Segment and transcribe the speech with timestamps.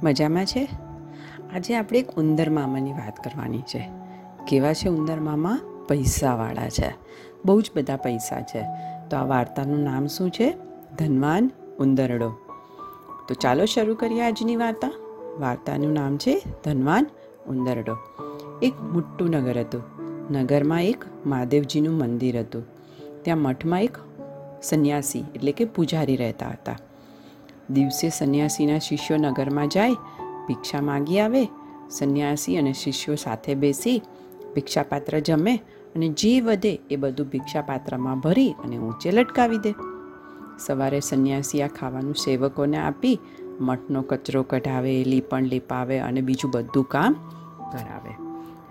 [0.03, 0.69] મજામાં છે?
[1.55, 3.91] આજે આપણે એક ઉંદર મામાની વાત કરવાની છે.
[4.47, 5.61] કેવા છે ઉંદર મામા?
[5.89, 6.95] પૈસાવાળા છે.
[7.45, 8.67] બહુ જ બધા પૈસા છે.
[9.11, 10.57] તો આ વાર્તાનું નામ શું છે?
[10.99, 12.31] ધનવાન ઉંદરડો.
[13.29, 14.93] તો ચાલો શરૂ કરીએ આજની વાર્તા.
[15.39, 17.07] વાર્તાનું નામ છે ધનવાન
[17.49, 18.26] ઉંદરડો.
[18.63, 19.83] એક મોટું નગર હતું.
[20.31, 22.65] નગરમાં એક મહાદેવજીનું મંદિર હતું.
[23.23, 23.99] ત્યાં મઠમાં એક
[24.63, 26.77] સંન્યાસી એટલે કે પૂજારી રહેતા હતા.
[27.71, 29.93] દિવસે સંન્યાસીના શિષ્યો નગરમાં જાય,
[30.49, 31.49] ભિક્ષા માગી આવે,
[31.91, 34.03] સંન્યાસી અને શિષ્યો સાથે બેસી
[34.55, 35.57] ભિક્ષાપાત્ર જમે
[35.97, 39.75] અને જે વધે એ બધું ભિક્ષાપાત્રમાં ભરી અને ઊંચે લટકાવી દે.
[40.59, 43.19] સવારે સંન્યાસી આ ખાવાનું સેવકોને આપી
[43.61, 47.13] મઠનો કચરો કઢાવે, લીપણ લીપાવે અને બીજું બધું કામ
[47.73, 48.26] કરાવે.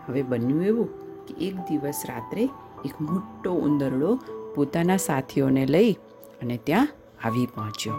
[0.08, 0.88] હવે બન્યું એવું
[1.26, 2.50] કે એક દિવસ રાત્રે
[2.86, 4.20] એક મોટો ઉંદરડો
[4.56, 5.94] પોતાના સાથીઓને લઈ
[6.42, 6.88] અને ત્યાં
[7.24, 7.94] આવી પહોંચ્યો.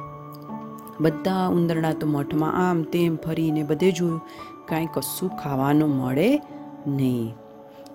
[1.01, 4.21] બધા ઉંદરડા તો મઠમાં આમ તેમ ફરીને બધે જોયું.
[4.67, 6.43] કાંઈ કશું ખાવાનું મળે
[6.87, 7.35] નહીં.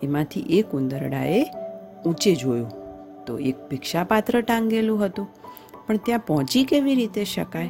[0.04, 1.44] એમાંથી એક ઉંદરડાએ
[2.06, 2.70] ઊંચે જોયું
[3.26, 5.28] તો એક ભિક્ષાપાત્ર ટાંગેલું હતું.
[5.88, 7.70] પણ ત્યાં પહોંચી કેવી રીતે શકાય?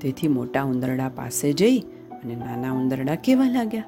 [0.00, 3.84] તેથી મોટા ઉંદરડા પાસે જઈ અને નાના ઉંદરડા કેવા લાગ્યા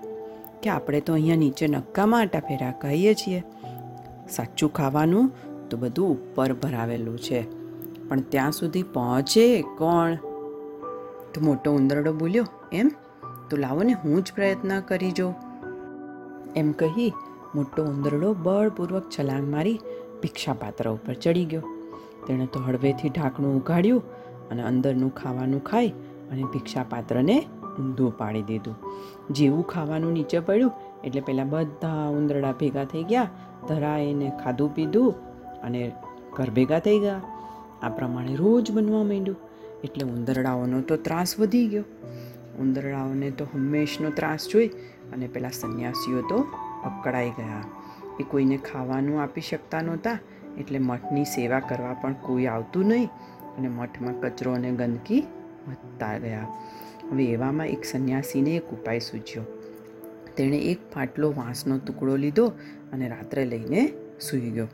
[0.63, 3.45] કે આપણે તો અહીંયા નીચે નક્કામાં આટા ફેરા કહીએ છીએ.
[4.31, 5.33] સાચું ખાવાનું
[5.69, 7.41] તો બધું ઉપર ભરાવેલું છે.
[8.09, 10.15] પણ ત્યાં સુધી પહોંચે કોણ?
[11.35, 12.91] તો મોટો ઉંદરડો બોલ્યો, એમ?
[13.51, 15.35] તો લાવો ને હું જ પ્રયત્ન કરી જો
[16.57, 17.13] એમ કહી
[17.55, 19.81] મોટો ઉંદરડો બળપૂર્વક છલાંગ મારી
[20.23, 21.61] ભિક્ષાપાત્ર ઉપર ચડી ગયો.
[22.27, 24.03] તેણે તો હળવેથી ઢાંકણું ઉગાડ્યું
[24.49, 25.89] અને અંદરનું ખાવાનું ખાઈ
[26.31, 27.47] અને ભિક્ષાપાત્રને
[27.81, 28.77] ઊંધું પાડી દીધું.
[29.31, 30.73] જેવું ખાવાનું નીચે પડ્યું,
[31.05, 33.29] એટલે પહેલાં બધા ઉંદરડા ભેગા થઈ ગયા,
[33.69, 35.13] ધરાઈને ખાધું પીધું
[35.67, 35.83] અને
[36.37, 37.23] ઘર ભેગા થઈ ગયા.
[37.83, 39.41] આ પ્રમાણે રોજ બનવા માંડ્યું.
[39.85, 41.87] એટલે ઉંદરડાઓનો તો ત્રાસ વધી ગયો.
[42.63, 44.71] ઉંદરડાઓને તો હંમેશનો ત્રાસ જોઈ
[45.13, 46.39] અને પેલા સંન્યાસીઓ તો
[46.89, 47.65] અકળાઈ ગયા.
[48.21, 50.19] એ કોઈને ખાવાનું આપી શકતા નહોતા,
[50.61, 53.09] એટલે મઠની સેવા કરવા પણ કોઈ આવતું નહીં
[53.57, 55.23] અને મઠમાં કચરો અને ગંદકી
[55.69, 56.47] વધતા ગયા.
[57.11, 59.43] હવે એવામાં એક સંન્યાસીને એક ઉપાય સૂચ્યો
[60.37, 62.47] તેણે એક ફાટલો વાંસનો ટુકડો લીધો
[62.93, 64.69] અને રાત્રે લઈને સૂઈ ગયો.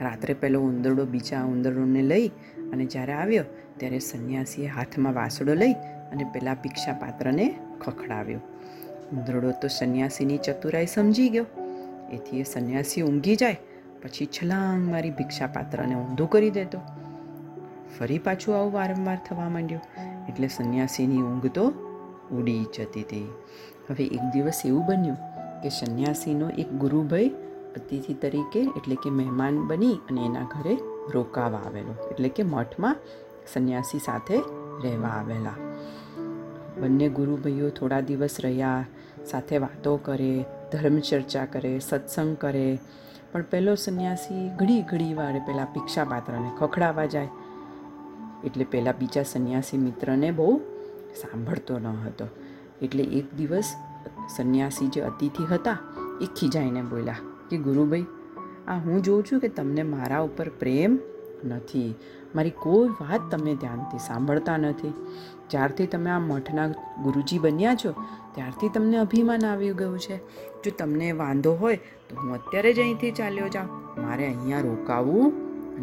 [0.00, 2.28] રાત્રે પહેલો ઉંદરડો બીજા ઉંદરડોને લઈ
[2.72, 3.44] અને જ્યારે આવ્યો
[3.76, 5.72] ત્યારે સંન્યાસીએ હાથમાં વાસડો લઈ
[6.12, 8.38] અને પેલા ભિક્ષા પાત્રને ખખડાવ્યો.
[9.12, 11.46] ઉંદરડો તો સંન્યાસીની ચતુરાઈ સમજી ગયો.
[12.12, 13.60] એથી એ સંન્યાસી ઊંઘી જાય,
[14.02, 16.78] પછી છલાંગ મારી ભિક્ષા પાત્રને ઊંધું કરી દેતો.
[17.98, 20.13] ફરી પાછું આવું વારંવાર થવા માંડ્યું.
[20.28, 21.66] એટલે સંન્યાસીની ઊંઘ તો
[22.32, 23.28] ઉડી જતી હતી.
[23.90, 25.16] હવે એક દિવસ એવું બન્યું
[25.62, 27.28] કે સંન્યાસીનો એક ગુરુભાઈ
[27.76, 30.78] અતિથિ તરીકે એટલે કે મહેમાન બની અને એના ઘરે
[31.12, 32.08] રોકાવા આવેલો.
[32.10, 32.96] એટલે કે મઠમાં
[33.52, 34.38] સંન્યાસી સાથે
[34.82, 35.54] રહેવા આવેલા.
[36.80, 38.86] બંને ગુરુભાઈઓ થોડા દિવસ રહ્યા,
[39.26, 42.78] સાથે વાતો કરે, ધર્મ ચર્ચા કરે, સત્સંગ કરે.
[43.32, 47.28] પણ પહેલો સંન્યાસી ઘડી ઘડી વારે પહેલાં ભિક્ષાપાત્રને ખખડાવા જાય.
[48.44, 50.58] એટલે પહેલાં બીજા સંન્યાસી મિત્રને બહુ
[51.14, 52.26] સાંભળતો ન હતો.
[52.82, 53.74] એટલે એક દિવસ
[54.36, 55.78] સંન્યાસી જે અતિથિ હતા,
[56.20, 57.16] એ ખીજાઈને બોલ્યા
[57.50, 58.06] કે, ગુરુભાઈ,
[58.68, 60.98] આ હું જોઉં છું કે તમને મારા ઉપર પ્રેમ
[61.44, 61.94] નથી.
[62.34, 64.92] મારી કોઈ વાત તમે ધ્યાનથી સાંભળતા નથી.
[65.50, 66.68] જ્યારથી તમે આ મઠના
[67.02, 67.94] ગુરુજી બન્યા છો,
[68.34, 70.16] ત્યારથી તમને અભિમાન આવી ગયું છે.
[70.62, 74.02] જો તમને વાંધો હોય તો હું અત્યારે જ અહીંથી ચાલ્યો જાઉં.
[74.06, 75.32] મારે અહીંયા રોકાવું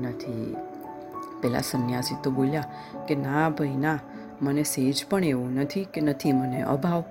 [0.02, 0.56] નથી.
[1.42, 2.64] પેલા સંન્યાસી તો બોલ્યા
[3.08, 4.00] કે, ના ભાઈ, ના,
[4.42, 7.04] મને સેજ પણ એવું નથી કે નથી મને અભાવ,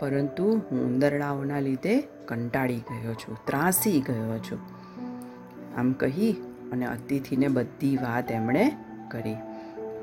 [0.00, 4.58] પરંતુ હું ઉંદરડાઓના લીધે કંટાળી ગયો છું, ત્રાસી ગયો છું.
[5.78, 6.32] આમ કહી
[6.72, 8.72] અને અતિથિને બધી વાત એમણે
[9.10, 9.34] કરી.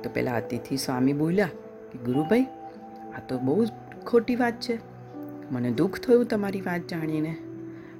[0.03, 1.49] તો પેલા અતિથિ સ્વામી બોલ્યા
[1.91, 2.43] કે, ગુરુભાઈ,
[3.17, 3.65] આ તો બહુ
[4.05, 4.79] ખોટી વાત છે.
[5.51, 7.37] મને દુઃખ થયું તમારી વાત જાણીને.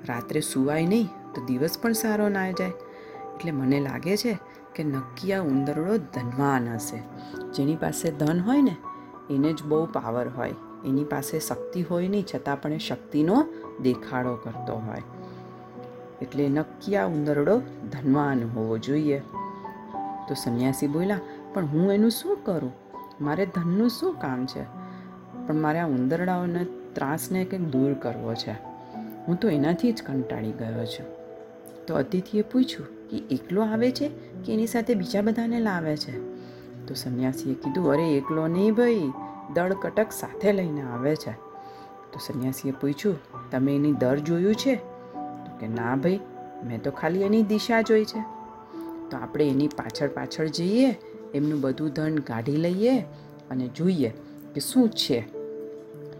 [0.07, 2.71] રાત્રે સુવાય નહીં તો દિવસ પણ સારો ના જાય.
[3.35, 4.39] એટલે મને લાગે છે
[4.75, 7.01] કે નક્કી આ ઉંદરડો ધનવાન હશે.
[7.51, 8.75] જેની પાસે ધન હોય ને,
[9.29, 10.53] એને જ બહુ પાવર હોય.
[10.85, 13.45] એની પાસે શક્તિ હોય નહીં, છતાં પણ એ શક્તિનો
[13.81, 15.01] દેખાડો કરતો હોય.
[16.21, 19.19] એટલે નક્કી આ ઉંદરડો ધનવાન હોવો જોઈએ.
[20.27, 21.19] તો સંન્યાસી બોલ્યા,
[21.53, 22.73] પણ હું એનું શું કરું?
[23.21, 24.63] મારે ધનનું શું કામ છે?
[25.47, 28.51] પણ મારે આ ઉંદરડાઓને ત્રાસને કંઈક દૂર કરવો છે.
[29.27, 31.05] હું તો એનાથી જ કંટાળી ગયો છું.
[31.87, 34.07] તો અતિથિએ પૂછ્યું કે એકલો આવે છે
[34.45, 36.31] કે એની સાથે બીજા બધાને લાવે છે?
[36.85, 39.11] તો સંન્યાસીએ કીધું, અરે, એકલો નહીં ભાઈ,
[39.53, 41.31] દળ કટક સાથે લઈને આવે છે.
[42.13, 43.19] તો સંન્યાસીએ પૂછ્યું,
[43.51, 44.75] તમે એની દર જોયું છે?
[45.59, 46.19] કે, ના ભાઈ,
[46.63, 48.21] મેં તો ખાલી એની દિશા જોઈ છે.
[49.09, 50.99] તો આપણે એની પાછળ પાછળ જઈએ,
[51.33, 52.99] એમનું બધું ધન કાઢી લઈએ
[53.51, 54.09] અને જોઈએ
[54.53, 55.21] કે શું છે.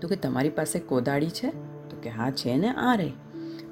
[0.01, 1.49] તો કે, તમારી પાસે કોદાળી છે?
[1.89, 3.11] તો કે, હા, છે ને, આ રે.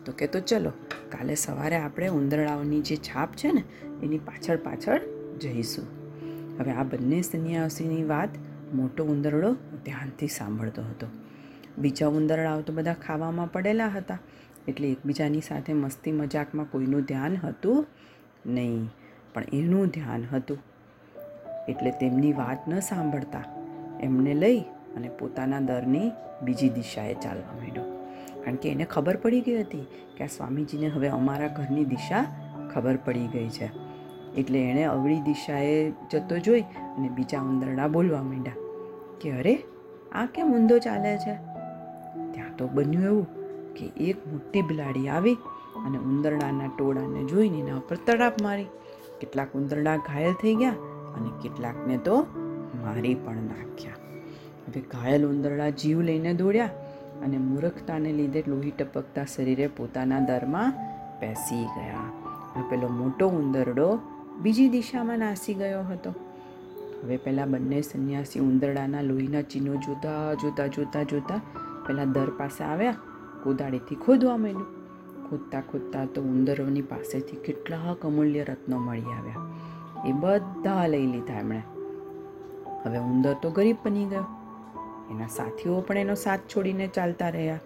[0.10, 0.70] તો કે તો ચલો,
[1.12, 3.64] કાલે સવારે આપણે ઉંદરડાઓની જે છાપ છે ને,
[4.04, 5.02] એની પાછળ પાછળ
[5.40, 5.86] જઈશું.
[6.60, 8.30] હવે આ બંને સન્યાસીની વાત
[8.74, 9.54] મોટો ઉંદરડો
[9.86, 11.08] ધ્યાનથી સાંભળતો હતો.
[11.78, 14.20] બીજા ઉંદરડાઓ તો બધા ખાવામાં પડેલા હતા,
[14.68, 17.88] એટલે એકબીજાની સાથે મસ્તી મજાકમાં કોઈનું ધ્યાન હતું
[18.46, 18.90] નહીં,
[19.34, 20.58] પણ એનું ધ્યાન હતું.
[21.70, 23.44] એટલે તેમની વાત ન સાંભળતા
[24.02, 24.60] એમને લઈ
[24.96, 26.12] અને પોતાના દરની
[26.42, 27.99] બીજી દિશાએ ચાલવા માંડ્યો.
[28.44, 29.86] કારણ કે એને ખબર પડી ગઈ હતી
[30.18, 32.26] કે આ સ્વામીજીને હવે અમારા ઘરની દિશા
[32.74, 33.70] ખબર પડી ગઈ છે.
[34.38, 38.54] એટલે એણે અવળી દિશાએ જતો જોઈ અને બીજા ઉંદરડા બોલવા માંડ્યા,
[39.22, 39.56] કે અરે,
[40.12, 41.34] આ કેમ ઊંધો ચાલે છે?
[42.34, 43.26] ત્યાં તો બન્યું એવું
[43.74, 45.34] કે એક મોટી બિલાડી આવી
[45.86, 48.66] અને ઉંદરડાના ટોળાને જોઈને એના ઉપર તડાપ મારી.
[49.22, 50.72] કેટલાક ઉંદરડા ઘાયલ થઈ ગયા
[51.16, 52.22] અને કેટલાકને તો
[52.84, 53.94] મારી પણ નાખ્યા.
[54.68, 56.70] હવે ઘાયલ ઉંદરડા જીવ લઈને દોડ્યા
[57.24, 60.74] અને મૂર્ખતાને લીધે લોહી ટપકતા શરીરે પોતાના દરમાં
[61.22, 62.08] બેસી ગયા.
[62.56, 64.00] આ પેલો મોટો ઉંદરડો
[64.42, 66.10] બીજી દિશામાં નાસી ગયો હતો.
[67.04, 71.42] હવે પહેલાં બંને સંન્યાસી ઉંદરડાના લોહીના ચિહ્નો જોતા જોતા જોતા જોતા
[71.88, 72.96] પહેલાં દર પાસે આવ્યા,
[73.44, 74.80] કોદાળીથી ખોદવા માંડ્યું.
[75.30, 79.46] ખોદતા ખોદતા તો ઉંદરોની પાસેથી કેટલાક અમૂલ્ય રત્નો મળી આવ્યા.
[80.06, 81.62] એ બધા લઈ લીધા એમણે.
[82.84, 84.26] હવે ઉંદર તો ગરીબ બની ગયો.
[85.12, 87.60] એના સાથીઓ પણ એનો સાથ છોડીને ચાલતા રહ્યા.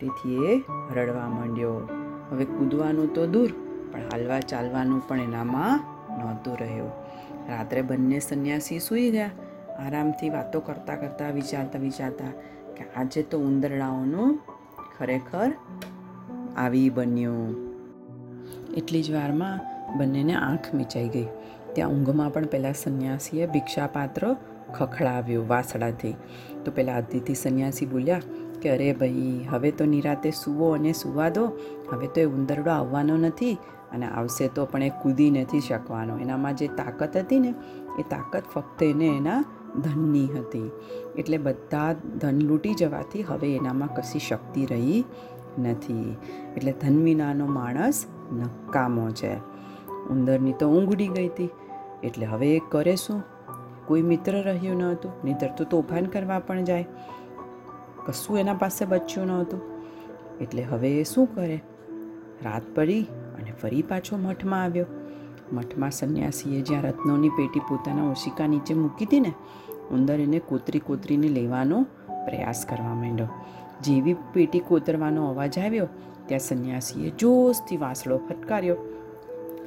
[0.00, 0.62] તેથી એ
[0.94, 1.88] રડવા માંડ્યો.
[2.30, 3.52] હવે કૂદવાનું તો દૂર,
[3.92, 5.80] પણ હાલવા ચાલવાનું પણ એનામાં
[6.18, 6.90] નહોતું રહ્યું.
[7.48, 9.30] રાત્રે બંને સંન્યાસી સૂઈ ગયા.
[9.86, 12.30] આરામથી વાતો કરતાં કરતાં વિચારતા વિચારતા
[12.76, 14.40] કે આજે તો ઉંદરડાઓનું
[14.98, 15.52] ખરેખર
[16.56, 17.72] આવી બન્યું.
[18.74, 19.60] એટલી જ વારમાં
[19.98, 21.26] બંનેને આંખ મીચાઈ ગઈ.
[21.72, 24.36] ત્યાં ઊંઘમાં પણ પહેલાં સંન્યાસીએ ભિક્ષાપાત્ર
[24.74, 26.14] ખખડાવ્યું વાસડાથી
[26.64, 28.20] તો પેલા અતિથિ સંન્યાસી બોલ્યા,
[28.62, 31.44] કે અરે ભાઈ, હવે તો નિરાતે સૂવો અને સૂવા દો.
[31.92, 33.58] હવે તો એ ઉંદરડો આવવાનો નથી
[33.92, 36.18] અને આવશે તો પણ એ કૂદી નથી શકવાનો.
[36.18, 37.54] એનામાં જે તાકાત હતી ને,
[37.98, 39.44] એ તાકાત ફક્ત એને એના
[39.82, 40.70] ધનની હતી.
[41.18, 45.04] એટલે બધા ધન લૂંટી જવાથી હવે એનામાં કશી શક્તિ રહી
[45.58, 46.16] નથી.
[46.56, 49.36] એટલે ધન વિનાનો માણસ નકામો છે.
[50.10, 51.50] ઉંદરની તો ઊંઘ ઉડી ગઈ હતી.
[52.04, 53.22] એટલે હવે એ કરે શું?
[53.86, 56.86] કોઈ મિત્ર રહ્યું ન હતું નહીંતર તો તોફાન કરવા પણ જાય.
[58.06, 59.60] કશું એના પાસે બચ્યું ન હતું.
[60.40, 61.62] એટલે હવે એ શું કરે?
[62.42, 63.02] રાત પડી
[63.38, 64.86] અને ફરી પાછો મઠમાં આવ્યો.
[65.52, 69.32] મઠમાં સંન્યાસીએ જ્યાં રત્નોની પેટી પોતાના ઓશિકા નીચે મૂકી હતી ને,
[69.90, 71.82] ઉંદર એને કોતરી કોતરીને લેવાનો
[72.24, 73.28] પ્રયાસ કરવા માંડ્યો.
[73.82, 75.88] જેવી પેટી કોતરવાનો અવાજ આવ્યો,
[76.26, 78.76] ત્યાં સંન્યાસીએ જોશથી વાસળો ફટકાર્યો.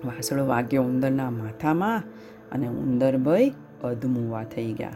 [0.05, 2.03] વાસળો વાગ્યો ઉંદરના માથામાં
[2.51, 3.51] અને ઉંદર ભય
[3.83, 4.91] અધમુવા થઈ ગયા.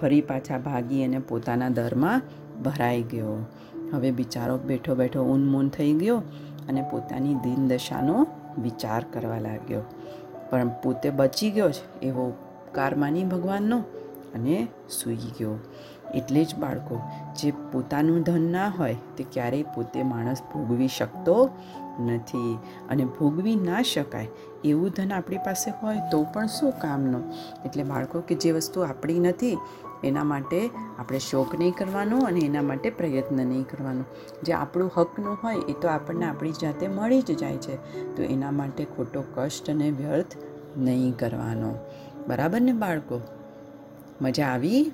[0.00, 2.22] ફરી પાછા ભાગી અને પોતાના દરમાં
[2.62, 3.46] ભરાઈ ગયો.
[3.92, 6.22] હવે બિચારો બેઠો બેઠો ઉન્મૂન થઈ ગયો
[6.68, 8.26] અને પોતાની દિનદશાનો
[8.62, 9.82] વિચાર કરવા લાગ્યો.
[10.50, 13.78] પણ પોતે બચી ગયો છે એવો ઉપકાર માની ભગવાનનો
[14.34, 15.58] અને સૂઈ ગયો.
[16.14, 17.00] એટલે જ બાળકો,
[17.36, 21.50] જે પોતાનું ધન ના હોય તે ક્યારેય પોતે માણસ ભોગવી શકતો
[22.06, 22.58] નથી.
[22.90, 24.28] અને ભોગવી ના શકાય
[24.64, 27.32] એવું ધન આપણી પાસે હોય તો પણ શું કામનું?
[27.64, 29.58] એટલે બાળકો, કે જે વસ્તુ આપણી નથી,
[30.04, 34.04] એના માટે આપણે શોક નહીં કરવાનો અને એના માટે પ્રયત્ન નહીં કરવાનો.
[34.42, 37.76] જે આપણું હકનું હોય એ તો આપણને આપણી જાતે મળી જ જાય છે.
[38.16, 40.26] તો એના માટે ખોટો કષ્ટ અને વ્યર્થ
[40.76, 41.74] નહીં કરવાનો.
[42.28, 43.20] બરાબર ને બાળકો?
[44.22, 44.92] મજા આવી?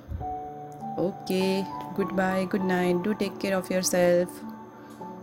[0.97, 3.03] Okay, goodbye, good night.
[3.03, 4.29] Do take care of yourself.